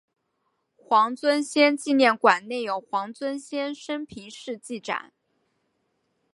[0.75, 5.13] 黄遵宪纪念馆内有黄遵宪生平事迹展。